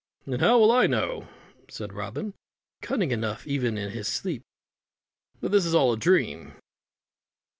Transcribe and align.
"And 0.25 0.41
how 0.41 0.57
will 0.57 0.71
I 0.71 0.87
know," 0.87 1.27
said 1.69 1.93
Robin 1.93 2.33
cunning 2.81 3.11
enough, 3.11 3.45
even 3.45 3.77
in 3.77 3.91
his 3.91 4.07
sleep 4.07 4.41
"but 5.41 5.51
this 5.51 5.63
is 5.63 5.75
all 5.75 5.93
a 5.93 5.95
dream?" 5.97 6.53